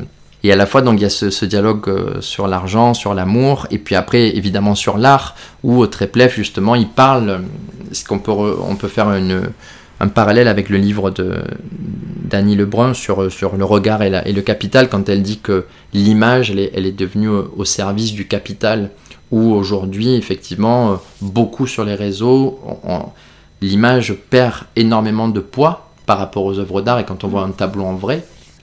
[0.47, 3.67] Et à la fois, donc, il y a ce, dialogue euh, sur l'argent, sur l'amour,
[3.73, 7.39] et puis après, évidemment, sur l'art, où Tréplef, justement, il parle, euh,
[7.91, 11.43] ce qu'on peut, on peut faire un parallèle avec le livre de
[12.31, 16.71] d'Annie Lebrun sur, sur le regard et, le capital, quand elle dit que l'image, elle
[16.75, 18.91] elle est, devenue au service du capital,
[19.33, 22.61] où aujourd'hui, effectivement, euh, beaucoup sur les réseaux,
[23.63, 27.51] l'image perd énormément de poids par rapport aux œuvres d'art, et quand on voit un
[27.51, 28.23] tableau en vrai,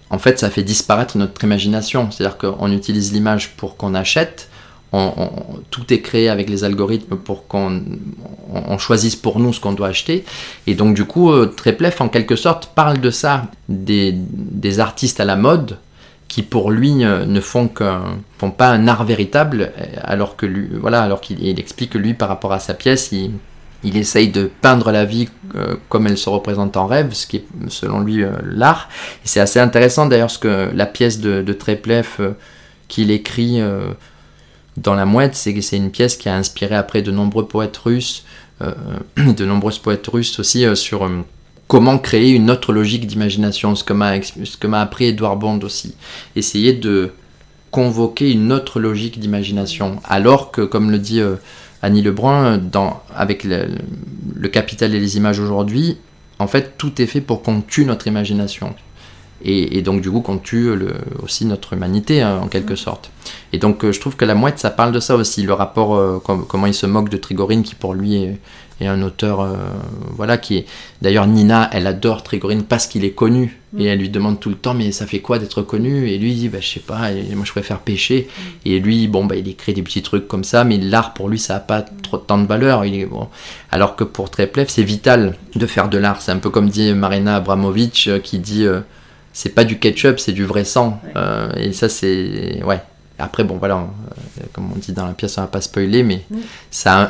[0.10, 2.12] en fait, ça fait disparaître notre imagination.
[2.12, 4.50] C'est-à-dire qu'on utilise l'image pour qu'on achète,
[5.72, 7.82] tout est créé avec les algorithmes pour qu'on
[8.78, 10.24] choisisse pour nous ce qu'on doit acheter.
[10.68, 15.26] Et donc, du coup, euh, Treplef, en quelque sorte, parle de ça, des, artistes à
[15.26, 15.80] la mode
[16.28, 17.72] qui, pour lui, euh, ne font,
[18.38, 19.72] font pas un art véritable,
[20.04, 20.46] alors que
[20.80, 23.32] voilà, alors qu'il explique que lui, par rapport à sa pièce, il
[23.84, 27.38] il essaye de peindre la vie euh, comme elle se représente en rêve, ce qui
[27.38, 28.90] est selon lui euh, l'art.
[29.24, 31.58] C'est assez intéressant d'ailleurs ce que la pièce de, de
[32.20, 32.32] euh,
[32.88, 33.62] qu'il écrit
[34.78, 38.26] dans La Mouette, c'est c'est une pièce qui a inspiré après de nombreux poètes russes,
[39.18, 41.10] de nombreuses poètes russes aussi sur
[41.68, 45.96] comment créer une autre logique d'imagination, ce que m'a appris Edouard Bond aussi.
[46.36, 47.14] Essayer de
[47.72, 51.22] convoquer une autre logique d'imagination, alors que, comme le dit
[51.84, 53.68] Annie Lebrun, dans, avec le,
[54.48, 55.98] capital et les images aujourd'hui,
[56.40, 58.74] en fait, tout est fait pour qu'on tue notre imagination.
[59.44, 60.70] Et, donc du coup qu'on tue
[61.22, 63.12] aussi notre humanité hein, en quelque sorte.
[63.52, 66.66] Et donc je trouve que la mouette ça parle de ça aussi, le rapport, comment
[66.66, 68.40] il se moque de Trigorine qui pour lui est,
[68.88, 69.56] un auteur, euh,
[70.16, 70.66] voilà, qui est.
[71.02, 73.60] D'ailleurs, Nina, elle adore Trigorine parce qu'il est connu.
[73.74, 73.82] Mm.
[73.82, 76.10] Et elle lui demande tout le temps, mais ça fait quoi d'être connu?
[76.10, 78.28] Et lui, il dit, bah, je sais pas, moi je préfère pêcher.
[78.28, 78.42] Mm.
[78.66, 81.40] Et lui, bon, bah, il écrit des petits trucs comme ça, mais l'art pour lui,
[81.40, 82.86] ça n'a pas trop tant de valeur.
[82.86, 83.28] Il est, bon.
[83.72, 86.22] Alors que pour Treplev, c'est vital de faire de l'art.
[86.22, 88.66] C'est un peu comme dit Marina Abramovic euh, qui dit.
[88.66, 88.82] Euh,
[89.34, 91.02] c'est pas du ketchup, c'est du vrai sang.
[91.58, 92.62] et ça, c'est.
[92.64, 92.80] Ouais,
[93.20, 96.24] après, bon, voilà, euh, comme on dit dans la pièce, on va pas spoiler, mais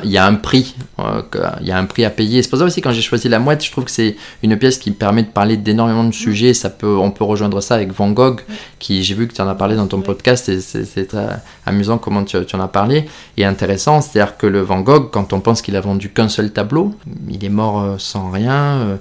[0.03, 1.21] il y a un prix, euh,
[1.61, 2.43] il y a un prix à payer.
[2.43, 4.77] C'est pour ça aussi quand j'ai choisi la mouette, je trouve que c'est une pièce
[4.77, 6.53] qui me permet de parler d'énormément de sujets.
[6.53, 8.41] Ça peut, on peut rejoindre ça avec Van Gogh,
[8.79, 11.97] qui j'ai vu que tu en as parlé dans ton podcast, et c'est très amusant
[11.97, 13.05] comment tu, en as parlé
[13.37, 14.01] et intéressant.
[14.01, 16.93] C'est-à-dire que le Van Gogh, quand on pense qu'il a vendu qu'un seul tableau,
[17.29, 18.99] il est mort euh, sans rien.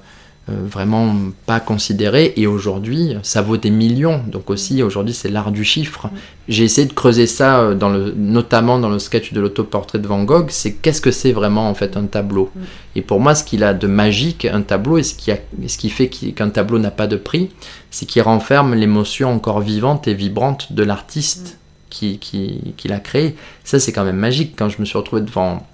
[0.50, 1.14] Euh, vraiment
[1.46, 2.32] pas considéré.
[2.34, 4.24] Et aujourd'hui ça vaut des millions.
[4.26, 6.10] Donc aussi aujourd'hui c'est l'art du chiffre.
[6.48, 10.06] J'ai essayé de creuser ça euh, dans le, notamment dans le sketch de l'autoportrait de
[10.08, 12.50] Van Gogh c'est qu'est-ce que c'est vraiment en fait un tableau.
[12.96, 15.78] Et pour moi ce qu'il a de magique un tableau et ce qui, a, ce
[15.78, 17.50] qui fait qu'un tableau n'a pas de prix
[17.92, 23.36] c'est qu'il renferme l'émotion encore vivante et vibrante de l'artiste qui, qui, qui l'a créé.
[23.62, 24.54] Ça c'est quand même magique.
[24.56, 25.64] Quand je me suis retrouvé devant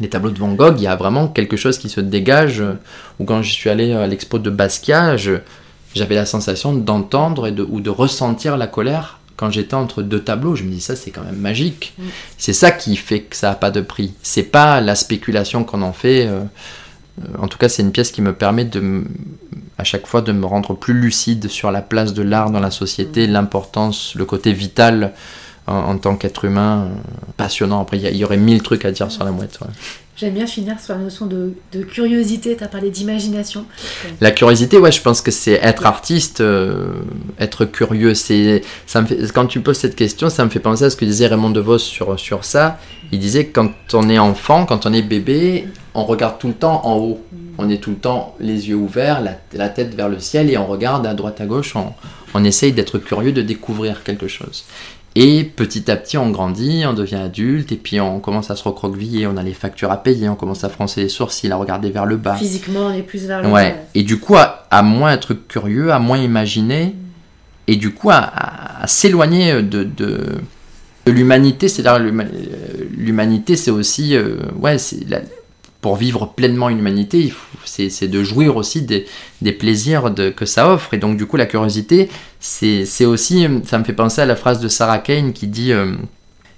[0.00, 2.62] les tableaux de Van Gogh, il y a vraiment quelque chose qui se dégage.
[3.18, 5.16] Ou quand je suis allé à l'expo de Basquiat,
[5.94, 10.56] j'avais la sensation d'entendre ou de ressentir la colère quand j'étais entre deux tableaux.
[10.56, 11.94] Je me dis ça c'est quand même magique.
[11.98, 12.04] Mm.
[12.38, 14.14] C'est ça qui fait que ça n'a pas de prix.
[14.22, 16.26] C'est pas la spéculation qu'on en fait.
[16.26, 16.42] Euh,
[17.38, 19.04] en tout cas, c'est une pièce qui me permet de,
[19.78, 22.70] à chaque fois de me rendre plus lucide sur la place de l'art dans la
[22.70, 23.32] société, mm.
[23.32, 25.14] l'importance, le côté vital
[25.66, 26.94] en, tant qu'être humain euh,
[27.36, 27.80] passionnant.
[27.80, 29.58] Après, il y, aurait mille trucs à dire sur la mouette.
[30.16, 31.52] J'aime bien finir sur la notion de,
[31.90, 32.56] curiosité.
[32.56, 33.66] Tu as parlé d'imagination.
[34.20, 36.92] La curiosité, ouais, je pense que c'est être artiste, euh,
[37.38, 38.14] être curieux.
[38.14, 40.96] C'est, ça me fait, quand tu poses cette question, ça me fait penser à ce
[40.96, 42.78] que disait Raymond DeVos sur, sur ça.
[43.12, 46.54] Il disait que quand on est enfant, quand on est bébé, on regarde tout le
[46.54, 47.20] temps en haut.
[47.58, 50.66] On est tout le temps les yeux ouverts, la, tête vers le ciel et on
[50.66, 51.74] regarde à droite à gauche.
[51.74, 51.92] On,
[52.34, 54.64] on essaye d'être curieux, de découvrir quelque chose.
[55.18, 58.62] Et petit à petit, on grandit, on devient adulte, et puis on commence à se
[58.62, 61.88] recroqueviller, on a les factures à payer, on commence à froncer les sourcils, à regarder
[61.88, 62.34] vers le bas.
[62.34, 63.70] Physiquement, on est plus vers le ouais.
[63.70, 63.78] bas.
[63.94, 66.94] Et du coup, à, moins être curieux, à moins imaginer,
[67.66, 70.20] et du coup, à, s'éloigner de, de,
[71.06, 71.68] l'humanité.
[71.68, 72.12] C'est-à-dire,
[72.94, 74.14] l'humanité, c'est aussi.
[74.14, 75.00] Euh, ouais, c'est
[75.86, 77.32] pour vivre pleinement une humanité,
[77.64, 79.06] c'est de jouir aussi des,
[79.52, 80.94] plaisirs que ça offre.
[80.94, 82.08] Et donc, du coup, la curiosité,
[82.40, 85.94] c'est aussi, ça me fait penser à la phrase de Sarah Kane qui dit euh,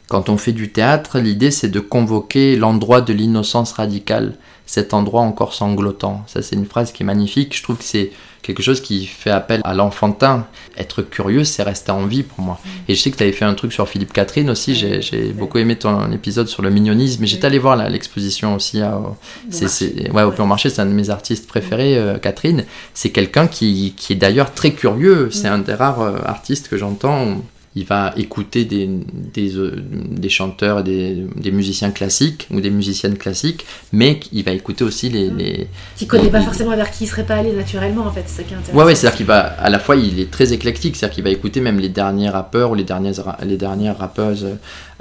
[0.09, 4.33] Quand on fait du théâtre, l'idée c'est de convoquer l'endroit de l'innocence radicale,
[4.69, 6.23] cet endroit encore sanglotant.
[6.27, 7.57] Ça, c'est une phrase qui est magnifique.
[7.57, 8.11] Je trouve que c'est
[8.43, 10.47] quelque chose qui fait appel à l'enfantin.
[10.77, 12.61] Être curieux, c'est rester en vie pour moi.
[12.87, 14.75] Et je sais que tu avais fait un truc sur Philippe Catherine aussi.
[14.75, 17.25] J'ai beaucoup aimé ton épisode sur le mignonisme.
[17.25, 19.01] J'étais allé voir l'exposition aussi à,
[19.49, 20.69] c'est, ouais, au Plan Marché.
[20.69, 22.67] C'est un de mes artistes préférés, euh, Catherine.
[22.93, 25.31] C'est quelqu'un qui, qui, est d'ailleurs très curieux.
[25.33, 27.43] C'est un des rares euh, artistes que j'entends
[27.79, 29.77] il va écouter des, des, euh,
[30.11, 35.09] des chanteurs, des, des, musiciens classiques ou des musiciennes classiques, mais il va écouter aussi
[35.09, 35.31] les.
[35.31, 38.39] les qui connaît pas forcément vers qui il serait pas allé naturellement en fait, c'est
[38.39, 38.79] ça qui est intéressant.
[38.79, 41.31] Ouais, ouais c'est-à-dire qu'il va, à la fois, il est très éclectique, c'est-à-dire qu'il va
[41.31, 44.47] écouter même les derniers rappeurs ou les dernières, les dernières rappeuses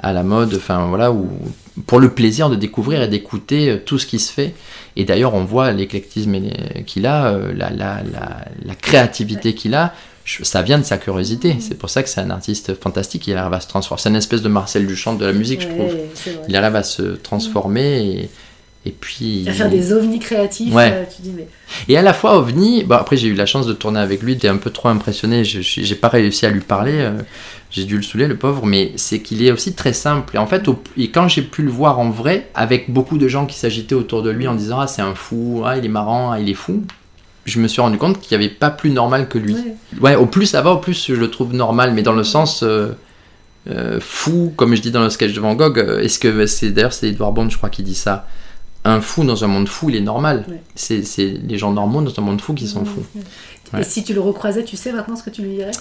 [0.00, 1.28] à la mode, enfin voilà, ou
[1.86, 4.54] pour le plaisir de découvrir et d'écouter euh, tout ce qui se fait.
[4.94, 6.36] Et d'ailleurs, on voit l'éclectisme
[6.86, 9.94] qu'il a, euh, la, la, la, la créativité qu'il a
[10.42, 11.54] ça vient de sa curiosité.
[11.54, 11.60] Mm.
[11.60, 13.26] C'est pour ça que c'est un artiste fantastique.
[13.26, 14.00] Il arrive à se transformer.
[14.02, 15.94] C'est une espèce de Marcel Duchamp de la musique, je trouve.
[16.48, 18.30] Il arrive à se transformer et,
[18.86, 19.46] et puis.
[19.48, 20.72] À faire des ovnis créatifs.
[20.76, 21.48] Euh, tu dis, mais...
[21.88, 22.84] Et à la fois ovni.
[22.84, 24.34] Bon, après, j'ai eu la chance de tourner avec lui.
[24.34, 25.44] J'étais un peu trop impressionné.
[25.44, 26.98] Je j'ai pas réussi à lui parler.
[26.98, 27.12] Euh,
[27.70, 28.66] j'ai dû le saouler, le pauvre.
[28.66, 30.36] Mais c'est qu'il est aussi très simple.
[30.36, 30.62] Et en fait,
[30.96, 34.22] et quand j'ai pu le voir en vrai, avec beaucoup de gens qui s'agitaient autour
[34.22, 35.62] de lui en disant Ah, c'est un fou.
[35.64, 36.32] Ah, il est marrant.
[36.32, 36.84] Ah, il est fou
[37.48, 39.56] je me suis rendu compte qu'il n'y avait pas plus normal que lui.
[40.00, 40.14] Ouais.
[40.14, 42.88] au plus ça va, au plus je le trouve normal, mais dans le sens euh,
[43.68, 45.78] euh, fou, comme je dis dans le sketch de Van Gogh.
[45.78, 48.26] Euh, est-ce que c'est d'ailleurs c'est Edouard Bond, je crois, qui dit ça.
[48.84, 50.46] Un fou dans un monde fou, il est normal.
[50.74, 53.04] C'est les gens normaux dans un monde fou qui sont fous.
[53.78, 55.72] Et si tu le recroisais, tu sais maintenant ce que tu lui dirais?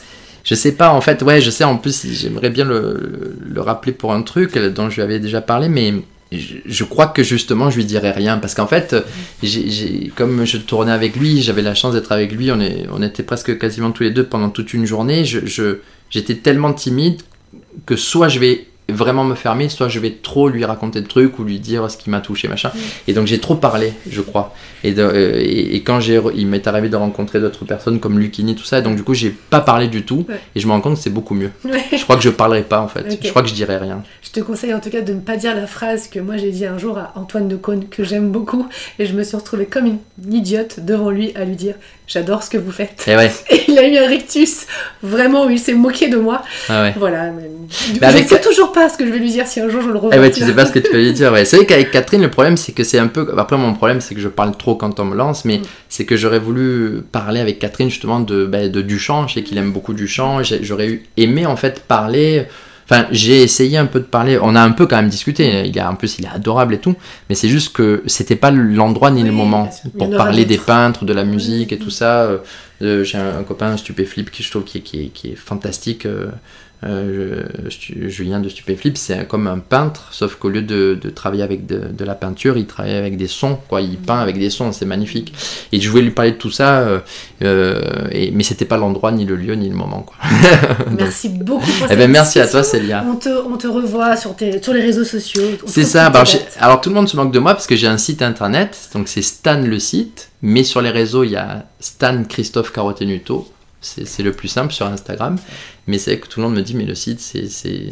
[0.43, 3.91] Je sais pas, en fait, ouais, je sais, en plus, j'aimerais bien le, le, rappeler
[3.91, 5.93] pour un truc dont je lui avais déjà parlé, mais
[6.31, 8.37] je, crois que justement je lui dirais rien.
[8.37, 8.95] Parce qu'en fait
[10.15, 13.23] comme je tournais avec lui j'avais la chance d'être avec lui on, est, on était
[13.23, 15.25] presque quasiment tous les deux pendant toute une journée.
[15.25, 15.77] Je,
[16.09, 17.21] j'étais tellement timide
[17.85, 21.39] que soit je vais vraiment me fermer, soit je vais trop lui raconter de trucs
[21.39, 22.71] ou lui dire ce qui m'a touché, machin.
[23.07, 24.53] Et donc j'ai trop parlé, je crois.
[24.83, 28.17] Et, de- euh, et, et quand j'ai, il m'est arrivé de rencontrer d'autres personnes comme
[28.19, 30.25] Lucini, tout ça, donc du coup j'ai pas parlé du tout.
[30.29, 30.39] Ouais.
[30.55, 31.51] Et je me rends compte que c'est beaucoup mieux.
[31.65, 31.83] Ouais.
[31.91, 33.17] Je crois que je parlerai pas en fait.
[33.21, 34.03] Je crois que je dirai rien.
[34.23, 36.51] Je te conseille en tout cas de ne pas dire la phrase que moi j'ai
[36.51, 38.67] dit un jour à Antoine de Caunes, que j'aime beaucoup,
[38.99, 41.75] et je me suis retrouvée comme une idiote devant lui à lui dire
[42.07, 43.03] J'adore ce que vous faites.
[43.07, 44.65] Et ouais, Et il a eu un rictus,
[45.03, 46.41] vraiment, où il s'est moqué de moi.
[46.69, 46.93] ah ouais.
[46.97, 47.31] Voilà.
[47.31, 47.49] mais-
[47.93, 49.81] Du coup, avec- sais toujours pas ce que je vais lui dire si un jour
[49.81, 50.11] je le revois.
[50.15, 51.31] Eh ouais, tu sais pas ce que tu peux lui dire.
[51.31, 51.45] Ouais.
[51.45, 53.27] C'est vrai qu'avec Catherine, le problème, c'est que c'est un peu.
[53.37, 55.61] Après, mon problème, c'est que je parle trop quand on me lance, mais Mm.
[55.89, 59.27] c'est que j'aurais voulu parler avec Catherine justement de, bah, de Duchamp.
[59.27, 60.41] Je sais qu'il aime beaucoup Duchamp.
[60.61, 62.45] J'aurais aimé en fait parler.
[62.89, 64.39] Enfin, j'ai essayé un peu de parler.
[64.41, 65.65] On a un peu quand même discuté.
[65.65, 66.95] Il est en plus, il est adorable et tout.
[67.27, 71.11] Mais c'est juste que c'était pas l'endroit ni le moment pour parler des peintres, de
[71.13, 72.29] la musique et tout ça.
[72.81, 75.35] Euh, j'ai un, un copain Stupéflip qui je trouve qui est, qui est, qui est
[75.35, 76.05] fantastique.
[76.05, 76.27] euh,
[76.83, 81.65] euh, Julien de Stupéflip, c'est comme un peintre, sauf qu'au lieu de, de travailler avec
[81.65, 83.81] de, de la peinture, il travaille avec des sons, quoi.
[83.81, 85.33] Il peint avec des sons, c'est magnifique.
[85.71, 86.99] Et je voulais lui parler de tout ça, euh,
[87.41, 90.17] euh, et, mais c'était pas l'endroit, ni le lieu, ni le moment, quoi.
[90.95, 92.61] Merci beaucoup pour Eh cette ben, merci à toi.
[92.63, 93.03] Célia.
[93.09, 95.41] On te, on te revoit sur, tes, sur les réseaux sociaux.
[95.65, 96.11] C'est ça.
[96.59, 99.07] alors tout le monde se moque de moi parce que j'ai un site internet, donc
[99.07, 103.47] c'est Stan le site, mais sur les réseaux il y a Stan Christophe Carotenuto,
[104.05, 105.37] c'est le plus simple sur Instagram,
[105.87, 107.91] mais c'est vrai que tout le monde me dit mais le site c'est c'est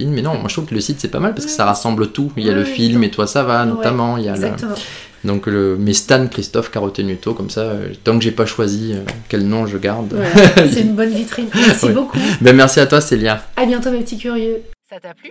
[0.00, 2.12] mais non, moi je trouve que le site c'est pas mal parce que ça rassemble
[2.12, 4.32] tout, il y a le film et toi ça va Ouais, notamment, il y a
[4.32, 4.74] le- Exactement.
[5.24, 9.00] donc le mais Stan Christophe Carotenuto comme ça, euh, tant que j'ai pas choisi euh,
[9.30, 10.12] quel nom je garde.
[10.12, 11.48] Voilà, c'est une bonne vitrine.
[11.54, 11.92] Merci Ouais.
[11.92, 12.18] beaucoup.
[12.42, 13.42] ben merci à toi Célia.
[13.56, 14.60] À bientôt, mes petits curieux.
[14.90, 15.30] Ça t'a plu?